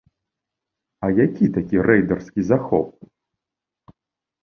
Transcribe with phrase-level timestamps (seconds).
[1.03, 2.87] А які такі рэйдарскі захоп?